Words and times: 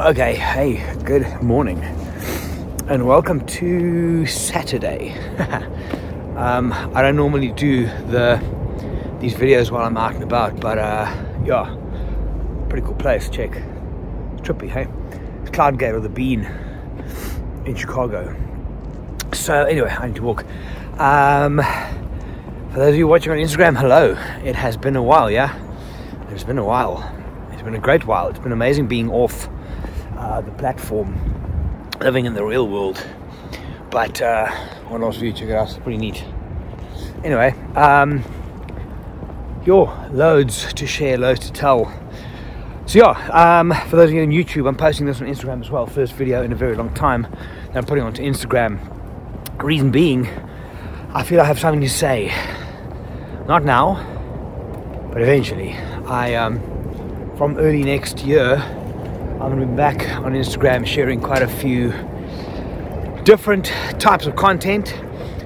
Okay, 0.00 0.36
hey, 0.36 0.94
good 1.02 1.42
morning, 1.42 1.82
and 2.86 3.04
welcome 3.04 3.44
to 3.46 4.26
Saturday. 4.26 5.18
um, 6.36 6.72
I 6.72 7.02
don't 7.02 7.16
normally 7.16 7.50
do 7.50 7.86
the 7.86 8.40
these 9.18 9.34
videos 9.34 9.72
while 9.72 9.84
I'm 9.84 9.96
out 9.96 10.14
and 10.14 10.22
about, 10.22 10.60
but 10.60 10.78
uh, 10.78 11.12
yeah, 11.44 11.76
pretty 12.68 12.86
cool 12.86 12.94
place. 12.94 13.28
Check, 13.28 13.56
it's 13.56 14.48
trippy, 14.48 14.68
hey? 14.68 14.86
It's 15.42 15.50
Cloudgate 15.50 15.94
or 15.94 16.00
the 16.00 16.08
Bean 16.08 16.44
in 17.64 17.74
Chicago. 17.74 18.36
So 19.32 19.64
anyway, 19.64 19.90
I 19.90 20.06
need 20.06 20.14
to 20.14 20.22
walk. 20.22 20.44
Um, 21.00 21.56
for 22.70 22.78
those 22.78 22.90
of 22.90 22.96
you 22.96 23.08
watching 23.08 23.32
on 23.32 23.38
Instagram, 23.38 23.76
hello. 23.76 24.12
It 24.44 24.54
has 24.54 24.76
been 24.76 24.94
a 24.94 25.02
while, 25.02 25.28
yeah. 25.28 25.58
It's 26.30 26.44
been 26.44 26.58
a 26.58 26.64
while. 26.64 27.02
It's 27.50 27.62
been 27.62 27.74
a 27.74 27.80
great 27.80 28.06
while. 28.06 28.28
It's 28.28 28.38
been 28.38 28.52
amazing 28.52 28.86
being 28.86 29.10
off 29.10 29.48
uh, 30.28 30.42
the 30.42 30.50
platform, 30.52 31.18
living 32.00 32.26
in 32.26 32.34
the 32.34 32.44
real 32.44 32.68
world. 32.68 33.04
But 33.90 34.20
uh, 34.20 34.50
one 34.88 35.00
last 35.00 35.18
view, 35.18 35.32
check 35.32 35.48
it 35.48 35.54
out. 35.54 35.70
It's 35.70 35.78
pretty 35.78 35.96
neat. 35.96 36.22
Anyway, 37.24 37.52
um, 37.74 38.22
yo, 39.64 39.84
loads 40.10 40.72
to 40.74 40.86
share, 40.86 41.16
loads 41.16 41.40
to 41.46 41.52
tell. 41.52 41.90
So 42.84 42.98
yeah, 42.98 43.58
um, 43.60 43.72
for 43.88 43.96
those 43.96 44.10
of 44.10 44.14
you 44.14 44.22
on 44.22 44.28
YouTube, 44.28 44.68
I'm 44.68 44.76
posting 44.76 45.06
this 45.06 45.20
on 45.20 45.26
Instagram 45.26 45.62
as 45.62 45.70
well. 45.70 45.86
First 45.86 46.12
video 46.12 46.42
in 46.42 46.52
a 46.52 46.56
very 46.56 46.76
long 46.76 46.92
time 46.92 47.22
that 47.68 47.76
I'm 47.76 47.84
putting 47.84 48.04
onto 48.04 48.22
Instagram. 48.22 48.78
Reason 49.62 49.90
being, 49.90 50.28
I 51.14 51.22
feel 51.22 51.40
I 51.40 51.44
have 51.44 51.58
something 51.58 51.80
to 51.80 51.88
say. 51.88 52.32
Not 53.46 53.64
now, 53.64 53.94
but 55.10 55.22
eventually. 55.22 55.72
I 56.06 56.34
um, 56.34 56.60
from 57.36 57.56
early 57.56 57.82
next 57.82 58.24
year, 58.24 58.62
I'm 59.40 59.52
going 59.52 59.60
to 59.60 59.66
be 59.66 59.76
back 59.76 60.16
on 60.16 60.32
Instagram 60.32 60.84
sharing 60.84 61.20
quite 61.20 61.42
a 61.42 61.48
few 61.48 61.92
different 63.22 63.66
types 64.00 64.26
of 64.26 64.34
content. 64.34 64.92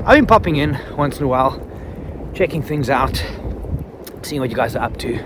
I've 0.06 0.16
been 0.16 0.24
popping 0.24 0.56
in 0.56 0.80
once 0.96 1.18
in 1.18 1.24
a 1.24 1.28
while, 1.28 1.60
checking 2.32 2.62
things 2.62 2.88
out, 2.88 3.22
seeing 4.22 4.40
what 4.40 4.48
you 4.48 4.56
guys 4.56 4.74
are 4.76 4.82
up 4.82 4.96
to. 5.00 5.22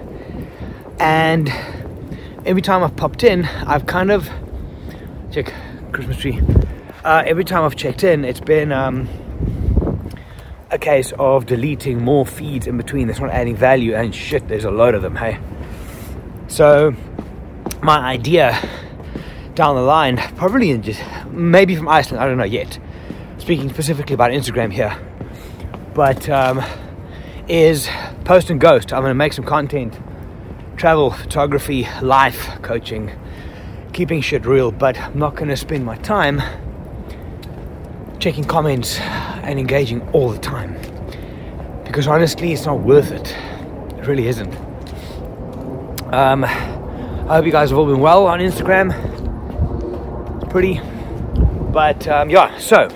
And 0.99 1.49
every 2.45 2.61
time 2.61 2.83
I've 2.83 2.97
popped 2.97 3.23
in, 3.23 3.45
I've 3.45 3.87
kind 3.87 4.11
of 4.11 4.29
check 5.31 5.55
Christmas 5.93 6.17
tree. 6.17 6.41
Uh, 7.05 7.23
every 7.25 7.45
time 7.45 7.63
I've 7.63 7.77
checked 7.77 8.03
in, 8.03 8.25
it's 8.25 8.41
been 8.41 8.73
um, 8.73 9.09
a 10.73 10.79
case 10.79 11.13
of 11.21 11.47
deleting 11.47 12.03
more 12.03 12.27
feeds 12.27 12.67
in 12.67 12.77
between 12.77 13.07
that's 13.07 13.21
not 13.21 13.31
adding 13.31 13.55
value, 13.55 13.95
and 13.95 14.13
shit, 14.13 14.49
there's 14.49 14.65
a 14.65 14.73
load 14.73 14.97
of 14.97 15.03
them. 15.03 15.15
Hey, 15.15 15.39
so 16.49 16.97
my 17.87 18.01
idea 18.01 18.59
down 19.55 19.77
the 19.77 19.81
line, 19.81 20.17
probably 20.35 20.71
in 20.71 20.83
just 20.83 21.01
maybe 21.31 21.77
from 21.77 21.89
Iceland, 21.89 22.21
I 22.21 22.27
don't 22.27 22.37
know 22.37 22.43
yet. 22.43 22.81
Speaking 23.39 23.71
specifically 23.71 24.13
about 24.13 24.33
Instagram 24.33 24.73
here, 24.73 24.99
but 25.95 26.29
um, 26.29 26.65
is 27.47 27.89
post 28.25 28.51
and 28.51 28.61
ghost. 28.61 28.93
I'm 28.93 29.03
going 29.03 29.11
to 29.11 29.15
make 29.15 29.33
some 29.33 29.45
content, 29.45 29.97
travel, 30.77 31.13
photography, 31.13 31.87
life 32.03 32.61
coaching, 32.63 33.13
keeping 33.93 34.21
shit 34.21 34.45
real, 34.47 34.73
but 34.73 34.99
I'm 34.99 35.17
not 35.17 35.37
going 35.37 35.49
to 35.49 35.57
spend 35.57 35.85
my 35.85 35.97
time 35.99 36.43
checking 38.19 38.43
comments 38.43 38.99
and 38.99 39.61
engaging 39.61 40.03
all 40.09 40.31
the 40.31 40.41
time 40.41 40.75
because 41.85 42.09
honestly, 42.09 42.53
it's 42.53 42.67
not 42.67 42.81
worth 42.81 43.13
it. 43.13 43.31
It 43.97 44.09
really 44.09 44.27
isn't. 44.27 44.57
Um, 46.13 46.45
I 47.29 47.35
hope 47.39 47.45
you 47.45 47.51
guys 47.51 47.71
have 47.71 47.79
all 47.81 47.87
been 47.87 47.99
well 47.99 48.29
on 48.29 48.39
Instagram. 48.39 48.93
It's 50.41 50.53
pretty. 50.53 50.81
But 51.73 52.07
um, 52.07 52.31
yeah, 52.31 52.57
so 52.59 52.89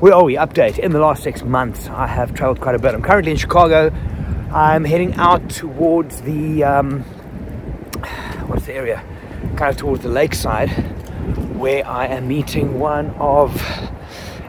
where 0.00 0.12
are 0.12 0.22
we? 0.22 0.34
Update. 0.34 0.78
In 0.78 0.92
the 0.92 0.98
last 0.98 1.22
six 1.22 1.42
months, 1.42 1.88
I 1.88 2.06
have 2.06 2.34
traveled 2.34 2.60
quite 2.60 2.74
a 2.74 2.78
bit. 2.78 2.92
I'm 2.92 3.00
currently 3.00 3.32
in 3.32 3.38
Chicago. 3.38 3.90
I'm 4.52 4.84
heading 4.84 5.14
out 5.14 5.48
towards 5.48 6.20
the 6.20 6.62
um, 6.62 7.00
what's 8.48 8.66
the 8.66 8.74
area? 8.74 9.02
Kind 9.56 9.70
of 9.70 9.78
towards 9.78 10.02
the 10.02 10.10
lakeside, 10.10 10.68
where 11.56 11.86
I 11.86 12.08
am 12.08 12.28
meeting 12.28 12.78
one 12.78 13.12
of. 13.12 13.56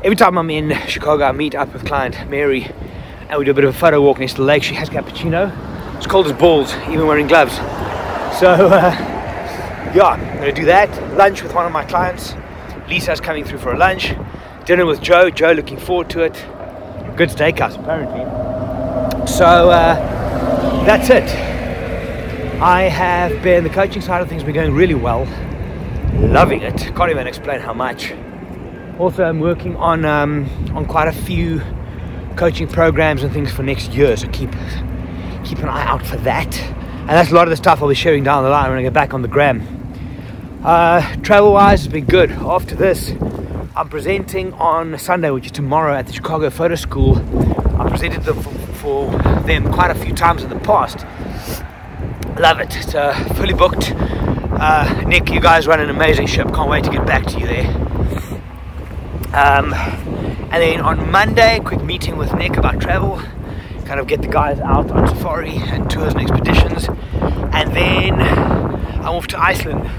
Every 0.04 0.18
time 0.18 0.38
I'm 0.38 0.50
in 0.50 0.78
Chicago, 0.88 1.24
I 1.24 1.32
meet 1.32 1.56
up 1.56 1.72
with 1.72 1.86
client 1.86 2.30
Mary, 2.30 2.70
and 3.30 3.40
we 3.40 3.46
do 3.46 3.52
a 3.52 3.54
bit 3.54 3.64
of 3.64 3.74
a 3.74 3.78
photo 3.78 4.02
walk 4.02 4.20
next 4.20 4.34
to 4.34 4.42
the 4.42 4.44
lake. 4.44 4.62
She 4.62 4.76
has 4.76 4.90
cappuccino. 4.90 5.56
It's 5.96 6.06
cold 6.06 6.26
as 6.26 6.34
balls, 6.34 6.76
even 6.90 7.08
wearing 7.08 7.28
gloves. 7.28 7.58
So, 8.40 8.50
uh, 8.50 8.92
yeah, 9.96 10.08
I'm 10.08 10.38
going 10.40 10.54
to 10.54 10.62
do 10.62 10.66
that. 10.66 10.90
Lunch 11.14 11.42
with 11.42 11.54
one 11.54 11.66
of 11.66 11.72
my 11.72 11.86
clients. 11.86 12.36
Lisa's 12.90 13.22
coming 13.22 13.46
through 13.46 13.60
for 13.60 13.72
a 13.72 13.78
lunch. 13.78 14.14
Dinner 14.66 14.86
with 14.86 15.02
Joe. 15.02 15.30
Joe 15.30 15.54
looking 15.54 15.78
forward 15.78 16.10
to 16.10 16.24
it. 16.24 16.34
Good 17.16 17.30
steakhouse, 17.30 17.80
apparently. 17.80 18.26
So, 19.26 19.46
uh, 19.46 19.96
that's 20.86 21.10
it. 21.10 21.24
I 22.62 22.84
have 22.90 23.42
been, 23.42 23.64
the 23.64 23.70
coaching 23.70 24.02
side 24.02 24.22
of 24.22 24.28
things 24.28 24.44
been 24.44 24.54
going 24.54 24.74
really 24.74 24.96
well. 24.96 25.26
Loving 26.16 26.62
it. 26.62 26.94
Can't 26.94 27.12
even 27.12 27.28
explain 27.28 27.62
how 27.62 27.74
much. 27.74 28.12
Also, 29.00 29.24
I'm 29.24 29.40
working 29.40 29.78
on, 29.78 30.04
um, 30.04 30.50
on 30.76 30.86
quite 30.86 31.08
a 31.08 31.14
few 31.14 31.62
coaching 32.36 32.68
programs 32.68 33.24
and 33.24 33.32
things 33.32 33.54
for 33.54 33.64
next 33.64 33.94
year. 33.94 34.18
So 34.18 34.28
keep, 34.28 34.52
keep 35.46 35.60
an 35.60 35.70
eye 35.70 35.86
out 35.86 36.06
for 36.06 36.18
that 36.18 36.54
and 37.08 37.12
that's 37.12 37.30
a 37.30 37.36
lot 37.36 37.44
of 37.44 37.52
the 37.52 37.56
stuff 37.56 37.84
I'll 37.84 37.88
be 37.90 37.94
sharing 37.94 38.24
down 38.24 38.44
the 38.44 38.50
line 38.50 38.68
when 38.72 38.80
I 38.80 38.82
get 38.82 38.94
back 38.94 39.14
on 39.14 39.22
the 39.22 39.28
gram. 39.28 39.62
Uh, 40.64 41.16
travel 41.18 41.54
wise, 41.54 41.86
it's 41.86 41.94
been 41.94 42.06
good. 42.06 42.32
After 42.32 42.74
this, 42.74 43.12
I'm 43.76 43.90
presenting 43.90 44.54
on 44.54 44.98
Sunday, 44.98 45.30
which 45.30 45.46
is 45.46 45.52
tomorrow, 45.52 45.94
at 45.94 46.08
the 46.08 46.14
Chicago 46.14 46.50
Photo 46.50 46.74
School. 46.74 47.18
I 47.80 47.88
presented 47.92 48.24
them 48.24 48.42
for, 48.42 48.50
for 48.78 49.12
them 49.44 49.72
quite 49.72 49.92
a 49.92 49.96
few 49.96 50.16
times 50.16 50.42
in 50.42 50.50
the 50.50 50.60
past. 50.62 51.06
Love 52.40 52.60
it. 52.60 52.76
It's 52.76 52.96
uh, 52.96 53.14
fully 53.36 53.54
booked. 53.54 53.92
Uh, 53.94 55.04
Nick, 55.06 55.30
you 55.30 55.40
guys 55.40 55.68
run 55.68 55.80
an 55.80 55.92
amazing 55.92 56.26
ship. 56.26 56.48
Can't 56.56 56.72
wait 56.72 56.86
to 56.86 56.90
get 56.90 57.06
back 57.06 57.28
to 57.28 57.40
you 57.40 57.46
there. 57.46 57.68
Um, 59.32 59.76
and 59.76 60.54
then 60.54 60.82
on 60.82 61.12
Monday, 61.12 61.60
quick 61.64 61.84
meeting 61.84 62.18
with 62.18 62.34
Nick 62.34 62.58
about 62.58 62.82
travel 62.82 63.22
kind 63.86 64.00
of 64.00 64.08
get 64.08 64.22
the 64.22 64.28
guys 64.28 64.60
out 64.60 64.90
on 64.92 65.08
safari 65.08 65.56
and 65.56 65.90
tours 65.90 66.14
and 66.14 66.22
expeditions. 66.22 66.90
And 67.54 67.74
then 67.76 68.20
I'm 68.20 69.16
off 69.16 69.28
to 69.28 69.40
Iceland. 69.40 69.90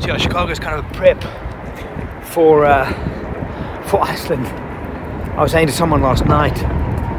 So 0.00 0.08
yeah, 0.08 0.16
Chicago 0.16 0.50
is 0.50 0.58
kind 0.58 0.78
of 0.78 0.84
a 0.88 0.94
prep 0.94 1.22
for 2.24 2.64
uh, 2.64 2.86
for 3.88 4.00
Iceland. 4.02 4.46
I 4.46 5.42
was 5.42 5.52
saying 5.52 5.66
to 5.66 5.72
someone 5.72 6.02
last 6.02 6.24
night, 6.24 6.62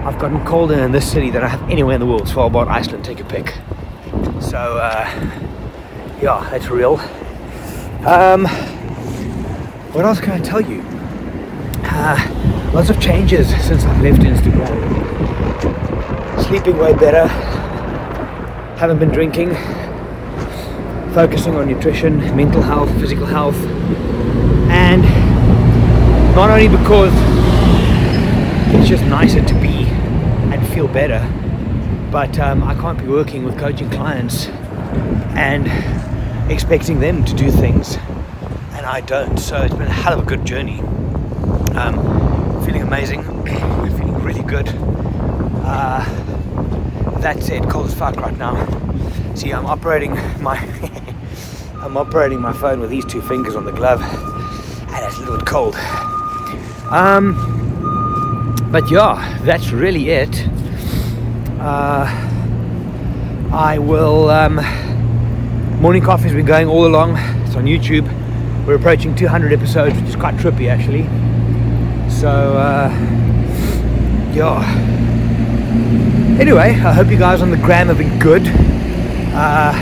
I've 0.05 0.17
gotten 0.17 0.43
colder 0.45 0.79
in 0.79 0.91
this 0.91 1.09
city 1.11 1.29
than 1.29 1.43
I 1.43 1.47
have 1.47 1.61
anywhere 1.69 1.95
in 1.95 1.99
the 1.99 2.07
world. 2.07 2.27
So 2.27 2.41
I 2.41 2.47
about 2.47 2.69
Iceland, 2.69 3.03
take 3.03 3.19
a 3.19 3.25
pick. 3.25 3.55
So 4.41 4.57
uh, 4.57 5.05
yeah, 6.21 6.47
that's 6.49 6.69
real. 6.69 6.95
Um, 8.05 8.45
what 9.93 10.05
else 10.05 10.19
can 10.21 10.31
I 10.31 10.39
tell 10.39 10.61
you? 10.61 10.81
Uh, 11.83 12.50
lots 12.73 12.89
of 12.89 12.99
changes 13.01 13.49
since 13.65 13.83
I've 13.83 14.01
left 14.01 14.21
Instagram 14.21 15.11
sleeping 16.51 16.77
way 16.77 16.93
better, 16.93 17.27
haven't 18.77 18.99
been 18.99 19.07
drinking, 19.07 19.55
focusing 21.13 21.55
on 21.55 21.65
nutrition, 21.65 22.19
mental 22.35 22.61
health, 22.61 22.91
physical 22.99 23.25
health, 23.25 23.55
and 24.69 25.01
not 26.35 26.49
only 26.49 26.67
because 26.67 27.13
it's 28.75 28.89
just 28.89 29.05
nicer 29.05 29.41
to 29.41 29.53
be 29.61 29.85
and 30.51 30.67
feel 30.73 30.89
better, 30.89 31.21
but 32.11 32.37
um, 32.37 32.63
I 32.63 32.75
can't 32.75 32.99
be 32.99 33.07
working 33.07 33.45
with 33.45 33.57
coaching 33.57 33.89
clients 33.89 34.47
and 35.37 35.69
expecting 36.51 36.99
them 36.99 37.23
to 37.23 37.33
do 37.33 37.49
things, 37.49 37.95
and 38.73 38.85
I 38.85 38.99
don't. 38.99 39.37
So 39.37 39.61
it's 39.61 39.73
been 39.73 39.87
a 39.87 39.89
hell 39.89 40.19
of 40.19 40.25
a 40.25 40.27
good 40.27 40.43
journey. 40.43 40.81
Um, 41.77 42.30
feeling 42.65 42.81
amazing, 42.83 43.25
We're 43.43 43.97
feeling 43.97 44.21
really 44.21 44.43
good. 44.43 44.67
Uh, 45.63 46.03
that 47.19 47.41
said, 47.41 47.69
cold 47.69 47.87
as 47.87 47.93
fuck 47.93 48.15
right 48.17 48.37
now. 48.37 48.55
See, 49.35 49.51
I'm 49.51 49.65
operating 49.65 50.13
my 50.41 50.57
I'm 51.81 51.97
operating 51.97 52.39
my 52.39 52.53
phone 52.53 52.79
with 52.79 52.89
these 52.89 53.05
two 53.05 53.21
fingers 53.21 53.55
on 53.55 53.65
the 53.65 53.71
glove, 53.71 54.01
and 54.01 55.05
it's 55.05 55.17
a 55.17 55.19
little 55.21 55.37
bit 55.37 55.45
cold. 55.45 55.75
Um, 56.91 57.35
but 58.71 58.89
yeah, 58.91 59.39
that's 59.43 59.71
really 59.71 60.09
it. 60.09 60.47
Uh, 61.59 62.05
I 63.51 63.79
will. 63.79 64.29
Um, 64.29 64.55
morning 65.81 66.03
coffee's 66.03 66.33
been 66.33 66.45
going 66.45 66.67
all 66.67 66.85
along. 66.85 67.17
It's 67.45 67.55
on 67.55 67.65
YouTube. 67.65 68.07
We're 68.67 68.75
approaching 68.75 69.15
200 69.15 69.51
episodes, 69.51 69.95
which 69.95 70.09
is 70.09 70.15
quite 70.15 70.35
trippy 70.35 70.69
actually. 70.69 71.03
So, 72.21 72.29
uh, 72.29 72.87
yeah 74.31 74.61
Anyway, 76.39 76.59
I 76.59 76.93
hope 76.93 77.07
you 77.07 77.17
guys 77.17 77.41
on 77.41 77.49
the 77.49 77.57
gram 77.57 77.87
have 77.87 77.97
been 77.97 78.19
good. 78.19 78.43
Uh, 79.33 79.73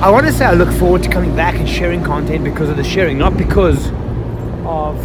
I 0.00 0.08
want 0.08 0.24
to 0.26 0.32
say 0.32 0.44
I 0.44 0.52
look 0.52 0.70
forward 0.78 1.02
to 1.02 1.10
coming 1.10 1.34
back 1.34 1.56
and 1.56 1.68
sharing 1.68 2.04
content 2.04 2.44
because 2.44 2.70
of 2.70 2.76
the 2.76 2.84
sharing, 2.84 3.18
not 3.18 3.36
because 3.36 3.90
of 4.64 4.96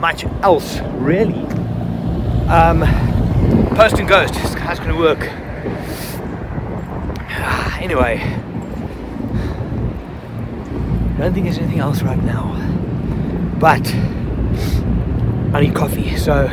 much 0.00 0.24
else, 0.42 0.80
really. 0.94 1.38
Um, 2.48 2.80
post 3.76 4.00
and 4.00 4.08
ghost, 4.08 4.34
how's 4.34 4.80
going 4.80 4.90
to 4.90 4.98
work? 4.98 5.20
anyway, 7.80 8.18
I 11.14 11.18
don't 11.18 11.32
think 11.32 11.44
there's 11.44 11.58
anything 11.58 11.78
else 11.78 12.02
right 12.02 12.20
now, 12.24 12.56
but 13.60 13.84
I 15.54 15.60
need 15.60 15.72
coffee. 15.72 16.16
So, 16.16 16.48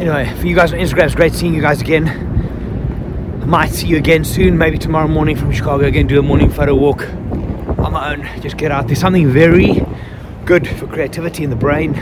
anyway, 0.00 0.34
for 0.40 0.44
you 0.44 0.56
guys 0.56 0.72
on 0.72 0.80
Instagram, 0.80 1.04
it's 1.04 1.14
great 1.14 1.32
seeing 1.32 1.54
you 1.54 1.60
guys 1.62 1.80
again. 1.80 2.08
I 3.40 3.44
might 3.44 3.70
see 3.70 3.86
you 3.86 3.98
again 3.98 4.24
soon, 4.24 4.58
maybe 4.58 4.78
tomorrow 4.78 5.06
morning 5.06 5.36
from 5.36 5.52
Chicago 5.52 5.86
again, 5.86 6.08
do 6.08 6.18
a 6.18 6.22
morning 6.22 6.50
photo 6.50 6.74
walk 6.74 7.08
on 7.78 7.92
my 7.92 8.12
own. 8.12 8.28
Just 8.40 8.56
get 8.56 8.72
out. 8.72 8.88
There's 8.88 8.98
something 8.98 9.28
very 9.28 9.86
good 10.44 10.66
for 10.66 10.88
creativity 10.88 11.44
in 11.44 11.50
the 11.50 11.56
brain, 11.56 11.94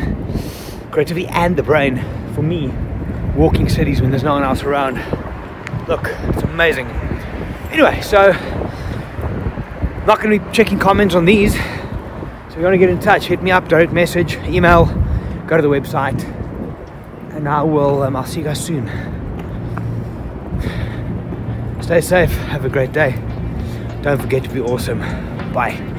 creativity 0.91 1.27
and 1.27 1.59
the 1.59 1.63
brain 1.63 2.03
for 2.35 2.41
me, 2.41 2.69
walking 3.37 3.69
cities 3.69 4.01
when 4.01 4.11
there's 4.11 4.25
no 4.25 4.33
one 4.33 4.45
else 4.45 4.63
around. 4.63 4.95
Look, 5.89 6.07
it's 6.07 6.43
amazing. 6.43 6.87
Anyway, 7.71 8.01
so 8.01 8.33
not 10.07 10.23
going 10.23 10.39
to 10.39 10.43
be 10.43 10.53
checking 10.55 10.79
comments 10.79 11.15
on 11.15 11.27
these. 11.27 11.53
So 11.53 11.61
if 12.49 12.57
you 12.57 12.63
want 12.63 12.73
to 12.73 12.79
get 12.79 12.89
in 12.89 12.99
touch, 12.99 13.25
hit 13.25 13.43
me 13.43 13.51
up, 13.51 13.69
direct 13.69 13.93
message, 13.93 14.37
email, 14.47 14.87
go 15.49 15.57
to 15.57 15.63
the 15.63 15.69
website, 15.69 16.23
and 17.35 17.49
I 17.49 17.63
will. 17.63 18.03
Um, 18.03 18.15
I'll 18.15 18.27
see 18.27 18.41
you 18.41 18.45
guys 18.45 18.65
soon. 18.65 18.87
Stay 21.83 22.03
safe. 22.03 22.31
Have 22.49 22.67
a 22.67 22.69
great 22.69 22.93
day. 22.93 23.13
Don't 24.03 24.21
forget 24.21 24.45
to 24.45 24.51
be 24.51 24.61
awesome. 24.61 25.01
Bye. 25.53 25.98